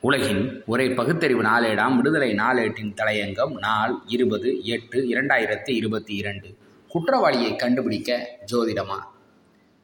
உலகின் 0.00 0.62
ஒரே 0.66 0.90
பகுத்தறிவு 0.90 1.42
நாளேடாம் 1.42 1.96
விடுதலை 1.96 2.32
நாளேட்டின் 2.32 2.94
தலையங்கம் 2.96 3.58
நாள் 3.58 3.94
இருபது 4.06 4.64
எட்டு 4.64 5.02
இரண்டாயிரத்தி 5.02 5.70
இருபத்தி 5.70 6.14
இரண்டு. 6.14 6.54
குற்றவாளியை 6.88 7.56
கண்டுபிடிக்க 7.56 8.38
ஜோதிடமா? 8.52 8.98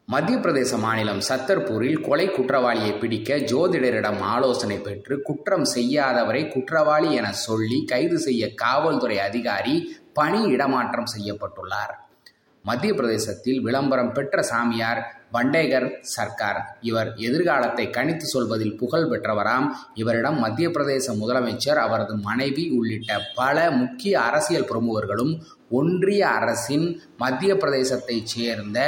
மத்திய 0.05 0.37
பிரதேச 0.37 0.79
மாநிலம் 0.79 1.19
சத்தர்பூரில் 1.29 2.01
கொலை 2.01 2.29
குற்றவாளியை 2.29 2.99
பிடிக்க 2.99 3.35
ஜோதிடரிடம் 3.35 4.19
ஆலோசனை 4.19 4.77
பெற்று 4.77 5.21
குற்றம் 5.21 5.63
செய்யாதவரை 5.63 6.51
குற்றவாளி 6.51 7.13
என 7.13 7.33
சொல்லி 7.33 7.85
கைது 7.85 8.19
செய்ய 8.19 8.53
காவல்துறை 8.53 9.19
அதிகாரி 9.19 9.97
பணி 10.13 10.41
இடமாற்றம் 10.43 11.05
செய்யப்பட்டுள்ளார். 11.17 11.93
மத்திய 12.63 12.93
பிரதேசத்தில் 12.93 13.61
விளம்பரம் 13.61 14.13
பெற்ற 14.13 14.41
சாமியார் 14.41 15.24
பண்டேகர் 15.33 15.87
சர்க்கார். 16.01 16.77
இவர் 16.81 17.13
எதிர்காலத்தை 17.15 17.87
கணித்து 17.87 18.27
சொல்வதில் 18.33 18.77
புகழ் 18.77 19.09
பெற்றவராம். 19.11 19.67
இவரிடம் 19.93 20.39
மத்திய 20.39 20.69
பிரதேச 20.69 21.15
முதலமைச்சர் 21.21 21.81
அவரது 21.85 22.15
மனைவி 22.15 22.69
உள்ளிட்ட 22.69 23.19
பல 23.35 23.71
முக்கிய 23.71 24.21
அரசியல் 24.21 24.69
பிரமுகர்களும் 24.71 25.35
ஒன்றிய 25.69 26.27
அரசின் 26.27 27.01
மத்திய 27.17 27.53
பிரதேசத்தைச் 27.53 28.23
சேர்ந்த 28.23 28.79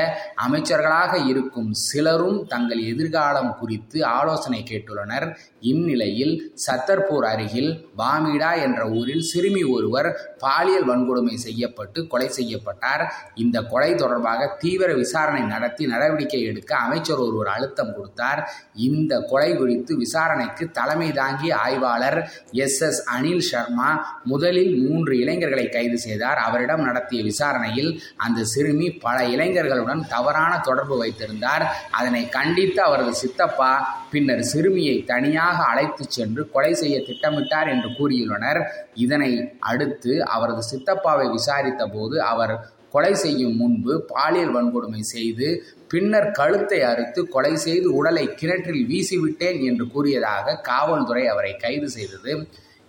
அமைச்சர்களாக 0.48 1.28
இருக்கும் 1.28 1.74
சிலரும் 1.74 2.46
தங்கள் 2.48 2.80
எதிர்காலம் 2.80 3.56
குறித்து 3.60 4.06
ஆலோசனை 4.06 4.64
கேட்டுள்ளனர். 4.70 5.36
இந்நிலையில் 5.60 6.54
சத்தர்பூர் 6.68 7.26
அருகில் 7.26 7.88
பாமிடா 7.98 8.62
என்ற 8.62 8.90
ஊரில் 8.90 9.22
சிறுமி 9.22 9.64
ஒருவர் 9.64 10.10
பாலியல் 10.38 10.88
வன்கொடுமை 10.90 11.34
செய்யப்பட்டு 11.34 12.08
கொலை 12.08 12.30
செய்யப்பட்டார். 12.30 13.14
இந்த 13.36 13.62
கொலை 13.62 13.96
தொடர்பாக 13.96 14.56
தீவிர 14.60 14.94
விசாரணை 14.94 15.42
நடத்தி 15.42 15.86
நடவடிக்கை 15.86 16.37
எடுக்க 16.42 16.76
அமைச்சர் 16.76 17.18
ஒருவர் 17.18 17.48
அழுத்தம் 17.48 17.96
கொடுத்தார். 17.96 18.52
இந்த 18.76 19.20
கொலை 19.20 19.56
குறித்து 19.56 19.98
விசாரணைக்கு 19.98 20.72
தலைமை 20.72 21.12
தாங்கிய 21.12 21.58
ஆய்வாளர் 21.58 22.32
எஸ். 22.52 22.82
எஸ். 22.82 23.10
அனில் 23.10 23.40
சர்மா 23.40 24.20
முதலில் 24.24 24.76
மூன்று 24.76 25.20
இளைஞர்களை 25.20 25.70
கைது 25.70 25.98
செய்தார். 25.98 26.38
அவரிடம் 26.38 26.82
நடத்திய 26.82 27.24
விசாரணையில் 27.24 28.02
அந்த 28.16 28.44
சிறுமி 28.44 28.92
பல 28.92 29.22
இளைஞர்களுடன் 29.22 30.08
தவறான 30.08 30.60
தொடர்பு 30.60 30.98
வைத்திருந்தார். 30.98 31.88
அதனை 31.92 32.30
கண்டித்து 32.30 32.82
அவரது 32.82 33.14
சித்தப்பா 33.14 34.06
பின்னர் 34.12 34.42
சிறுமியை 34.42 35.04
தனியாக 35.04 35.64
அழைத்து 35.64 36.06
சென்று 36.08 36.52
கொலை 36.52 36.74
செய்ய 36.74 37.00
திட்டமிட்டார் 37.00 37.68
என்று 37.68 37.90
கூறியுள்ளனர். 37.90 38.66
இதனை 38.94 39.54
அடுத்து 39.60 40.26
அவரது 40.26 40.62
சித்தப்பாவை 40.76 41.32
விசாரித்த 41.32 41.88
போது 41.88 42.22
அவர் 42.22 42.76
கொலை 42.92 43.14
செய்யும் 43.16 43.56
முன்பு 43.56 43.94
பாலியல் 44.12 44.54
வன்கொடுமை 44.56 45.02
செய்து 45.14 45.48
பின்னர் 45.92 46.30
கழுத்தை 46.32 46.80
அறுத்து 46.92 47.22
கொலை 47.36 47.54
செய்து 47.66 47.88
உடலை 48.00 48.26
கிணற்றில் 48.36 48.88
வீசிவிட்டேன் 48.92 49.60
என்று 49.70 49.86
கூறியதாக 49.88 50.56
காவல்துறை 50.70 51.26
அவரை 51.34 51.54
கைது 51.66 51.90
செய்தது. 51.90 52.34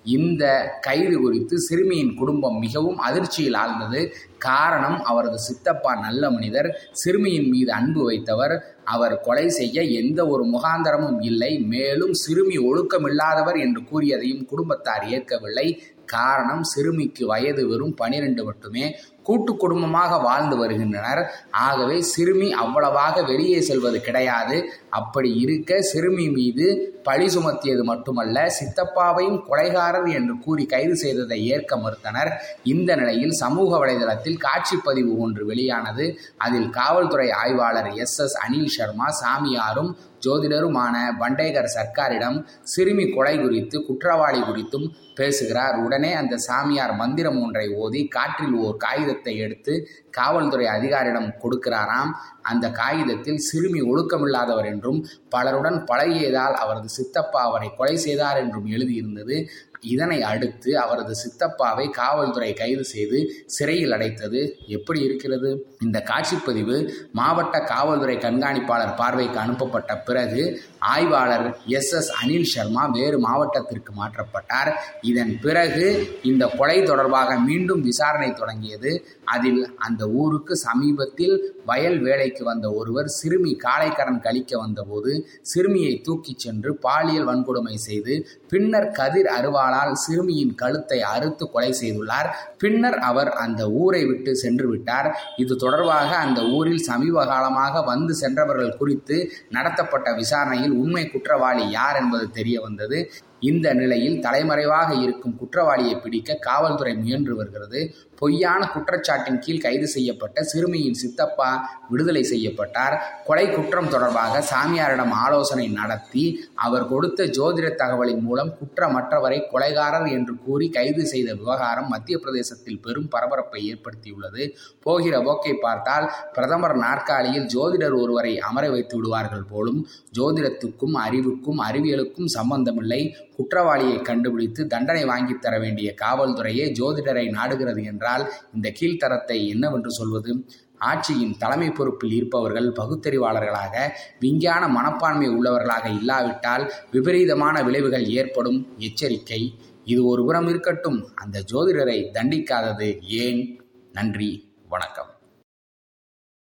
இந்த 0.05 0.45
கைது 0.81 1.17
குறித்து 1.21 1.57
சிறுமியின் 1.61 2.13
குடும்பம் 2.15 2.59
மிகவும் 2.59 2.99
அதிர்ச்சியில் 2.99 3.57
ஆழ்ந்தது. 3.63 4.01
காரணம் 4.47 4.99
அவரது 5.03 5.39
சித்தப்பா 5.39 5.93
நல்ல 6.07 6.31
மனிதர் 6.31 6.69
சிறுமியின் 6.93 7.49
மீது 7.49 7.71
அன்பு 7.73 8.03
வைத்தவர். 8.11 8.55
அவர் 8.95 9.15
கொலை 9.21 9.47
செய்ய 9.59 9.83
எந்த 10.01 10.21
ஒரு 10.27 10.45
முகாந்தரமும் 10.45 11.21
இல்லை 11.21 11.53
மேலும் 11.75 12.15
சிறுமி 12.15 12.59
ஒழுக்கமில்லாதவர் 12.69 13.59
என்று 13.67 13.83
கூறியதையும் 13.91 14.45
குடும்பத்தார் 14.45 15.07
ஏற்கவில்லை. 15.17 15.69
காரணம் 16.17 16.65
சிறுமிக்கு 16.73 17.27
வயது 17.27 17.63
வெறும் 17.69 17.95
பனிரெண்டு 17.95 18.43
மட்டுமே. 18.45 18.85
கூட்டு 19.29 19.53
குடும்பமாக 19.57 20.19
வாழ்ந்து 20.19 20.57
வருகின்றனர். 20.57 21.21
ஆகவே 21.51 21.97
சிறுமி 22.03 22.49
அவ்வளவாக 22.53 23.23
வெளியே 23.23 23.59
செல்வது 23.61 23.99
கிடையாது. 24.01 24.57
அப்படி 24.91 25.31
இருக்க 25.35 25.81
சிறுமி 25.83 26.27
மீது 26.29 26.67
பழி 27.03 27.27
சுமத்தியது 27.27 27.83
மட்டுமல்ல 27.83 28.47
சித்தப்பாவையும் 28.59 29.39
கொலைகாரர் 29.51 30.09
என்று 30.13 30.35
கூறி 30.39 30.65
கைது 30.67 30.97
செய்ததை 30.97 31.39
ஏற்க 31.47 31.77
மறுத்தனர். 31.77 32.31
இந்த 32.65 32.97
நிலையில் 32.97 33.35
சமூக 33.43 33.87
வலைதளத்தில் 33.87 34.43
காட்சிப்பதிவு 34.47 35.17
ஒன்று 35.19 35.45
வெளியானது. 35.47 36.07
அதில் 36.37 36.71
காவல்துறை 36.71 37.31
ஆய்வாளர் 37.43 37.93
எஸ் 37.93 38.21
எஸ் 38.21 38.37
அனில் 38.47 38.75
சர்மா 38.77 39.09
சாமியாரும் 39.23 39.93
ஜோதிடருமான 40.27 40.97
பண்டேகர் 41.21 41.75
சர்க்காரிடம் 41.77 42.39
சிறுமி 42.63 43.07
கொலை 43.09 43.35
குறித்து 43.41 43.77
குற்றவாளி 43.87 44.41
குறித்தும் 44.41 44.87
பேசுகிறார். 45.15 45.77
உடனே 45.77 46.11
அந்த 46.13 46.35
சாமியார் 46.39 46.95
மந்திரம் 46.95 47.39
ஒன்றை 47.43 47.67
ஓதி 47.75 48.03
காற்றில் 48.07 48.55
ஓர் 48.55 48.77
காகிதத்தை 48.77 49.35
எடுத்து 49.37 49.75
காவல்துறை 50.11 50.67
அதிகாரியிடம் 50.67 51.31
கொடுக்கிறாராம். 51.43 52.13
அந்த 52.43 52.67
காகிதத்தில் 52.71 53.41
சிறுமி 53.49 53.81
ஒழுக்கமில்லாதவர் 53.83 54.65
என்றும் 54.65 55.01
பலருடன் 55.29 55.79
பழகியதால் 55.91 56.57
அவரது 56.63 56.89
சித்தப்பா 56.89 57.43
அவரை 57.43 57.71
கொலை 57.77 57.97
செய்தார் 57.97 58.37
என்றும் 58.37 58.67
எழுதியிருந்தது. 58.67 59.39
இதனை 59.81 60.23
அடுத்து 60.23 60.79
அவரது 60.79 61.15
சித்தப்பாவை 61.15 61.91
காவல்துறை 61.91 62.53
கைது 62.53 62.85
செய்து 62.85 63.45
சிறையில் 63.47 63.91
அடைத்தது 63.91 64.55
எப்படி 64.67 65.01
இருக்கிறது? 65.01 65.67
இந்த 65.85 66.05
காட்சிப்பதிவு 66.05 66.93
மாவட்ட 67.13 67.61
காவல்துறை 67.61 68.17
கண்காணிப்பாளர் 68.17 68.97
பார்வைக்கு 68.97 69.39
அனுப்பப்பட்ட 69.39 69.99
பிறகு 69.99 70.61
ஆய்வாளர் 70.79 71.59
எஸ். 71.67 71.95
எஸ். 71.95 72.13
அனில் 72.25 72.43
சர்மா 72.43 72.87
வேறு 72.87 73.19
மாவட்டத்திற்கு 73.19 73.93
மாற்றப்பட்டார். 73.93 74.73
இதன் 75.01 75.39
பிறகு 75.41 76.07
இந்த 76.23 76.47
கொலை 76.47 76.83
தொடர்பாக 76.83 77.39
மீண்டும் 77.39 77.81
விசாரணை 77.81 78.33
தொடங்கியது. 78.33 79.07
அதில் 79.25 79.75
அந்த 79.77 80.09
ஊருக்கு 80.09 80.57
சமீபத்தில் 80.57 81.57
வயல் 81.67 81.99
வேலைக்கு 81.99 82.45
வந்த 82.45 82.73
ஒருவர் 82.73 83.07
சிறுமி 83.07 83.57
காலைக்கடன் 83.65 84.21
கழிக்க 84.21 84.59
வந்தபோது 84.59 85.29
சிறுமியை 85.43 86.01
தூக்கிச் 86.01 86.39
சென்று 86.39 86.77
பாலியல் 86.77 87.27
வன்கொடுமை 87.27 87.75
செய்து 87.75 88.27
பின்னர் 88.49 88.91
கதிர் 88.91 89.27
அருவாளால் 89.69 90.01
சிறுமியின் 90.05 90.55
கழுத்தை 90.61 90.99
அறுத்து 91.15 91.45
கொலை 91.55 91.71
செய்துள்ளார். 91.81 92.29
பின்னர் 92.63 92.99
அவர் 93.11 93.31
அந்த 93.45 93.63
ஊரை 93.83 94.03
விட்டு 94.11 94.33
சென்று 94.43 94.67
விட்டார் 94.73 95.09
இது 95.43 95.55
தொடர்பாக 95.65 96.11
அந்த 96.25 96.41
ஊரில் 96.57 96.87
சமீப 96.91 97.27
காலமாக 97.33 97.83
வந்து 97.93 98.15
சென்றவர்கள் 98.23 98.79
குறித்து 98.81 99.17
நடத்தப்பட்ட 99.57 100.09
விசாரணையில் 100.21 100.77
உண்மை 100.83 101.05
குற்றவாளி 101.15 101.65
யார் 101.79 101.99
என்பது 102.03 102.29
தெரிய 102.39 102.59
வந்தது. 102.67 103.01
இந்த 103.41 103.75
நிலையில் 103.75 104.21
தலைமறைவாக 104.21 104.91
இருக்கும் 105.05 105.39
குற்றவாளியை 105.41 106.01
பிடிக்க 106.01 106.35
காவல்துறை 106.35 106.95
முயன்று 106.97 107.37
வருகிறது. 107.37 107.81
பொய்யான 108.15 108.61
குற்றச்சாட்டின் 108.75 109.39
கீழ் 109.39 109.63
கைது 109.65 109.89
செய்யப்பட்ட 109.89 110.43
சிறுமியின் 110.43 110.99
சித்தப்பா 111.03 111.51
விடுதலை 111.91 112.23
செய்யப்பட்டார். 112.23 113.25
கொலை 113.25 113.47
குற்றம் 113.49 113.89
தொடர்பாக 113.89 114.43
சாமியாரிடம் 114.51 115.13
ஆலோசனை 115.25 115.67
நடத்தி 115.69 116.25
அவர் 116.55 116.89
கொடுத்த 116.89 117.25
ஜோதிட 117.25 117.69
தகவலின் 117.83 118.21
மூலம் 118.21 118.53
குற்றமற்றவரை 118.59 119.39
கொலைகாரர் 119.53 120.09
என்று 120.11 120.35
கூறி 120.47 120.69
கைது 120.69 121.07
செய்த 121.07 121.35
விவகாரம் 121.35 121.89
மத்திய 121.89 122.19
பிரதேசத்தில் 122.19 122.81
பெரும் 122.81 123.09
பரபரப்பை 123.09 123.63
ஏற்படுத்தியுள்ளது. 123.73 124.43
போகிற 124.83 125.23
போக்கை 125.23 125.55
பார்த்தால் 125.55 126.11
பிரதமர் 126.33 126.77
நாற்காலியில் 126.77 127.47
ஜோதிடர் 127.47 127.97
ஒருவரை 128.03 128.39
அமர 128.39 128.71
வைத்து 128.71 128.97
விடுவார்கள் 128.97 129.49
போலும் 129.53 129.81
ஜோதிடத்துக்கும் 130.19 130.95
அறிவுக்கும் 131.05 131.61
அறிவியலுக்கும் 131.69 132.35
சம்பந்தமில்லை. 132.37 133.01
குற்றவாளியை 133.39 134.03
கண்டுபிடித்து 134.03 134.67
தண்டனை 134.67 135.05
வாங்கித் 135.05 135.41
தர 135.41 135.59
வேண்டிய 135.59 135.95
காவல்துறையே 136.03 136.73
ஜோதிடரை 136.81 137.31
நாடுகிறது 137.31 137.85
என்றால் 137.85 138.33
இந்த 138.55 138.73
கீழ்த்தரத்தை 138.81 139.49
என்னவென்று 139.49 139.91
சொல்வது? 139.91 140.47
ஆட்சியின் 140.79 141.37
தலைமை 141.39 141.71
பொறுப்பில் 141.71 142.13
இருப்பவர்கள் 142.13 142.73
பகுத்தறிவாளர்களாக 142.73 143.91
விஞ்ஞான 144.21 144.69
மனப்பான்மை 144.69 145.29
உள்ளவர்களாக 145.29 145.87
இல்லாவிட்டால் 145.99 146.73
விபரீதமான 146.93 147.63
விளைவுகள் 147.63 148.07
ஏற்படும். 148.07 148.75
எச்சரிக்கை. 148.79 149.55
இது 149.85 150.07
ஒரு 150.07 150.25
புறம் 150.25 150.49
இருக்கட்டும். 150.49 151.09
அந்த 151.15 151.45
ஜோதிடரை 151.53 152.11
தண்டிக்காதது 152.13 153.01
ஏன்? 153.03 153.63
நன்றி. 153.93 154.53
வணக்கம். 154.69 155.08